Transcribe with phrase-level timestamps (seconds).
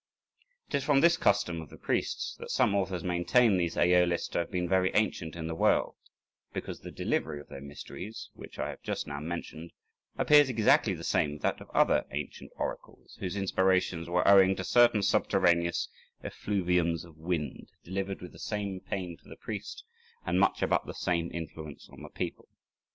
[0.67, 4.39] It is from this custom of the priests that some authors maintain these Æolists to
[4.39, 5.93] have been very ancient in the world,
[6.53, 9.73] because the delivery of their mysteries, which I have just now mentioned,
[10.17, 14.63] appears exactly the same with that of other ancient oracles, whose inspirations were owing to
[14.63, 15.87] certain subterraneous
[16.23, 19.83] effluviums of wind delivered with the same pain to the priest,
[20.25, 22.49] and much about the same influence on the people.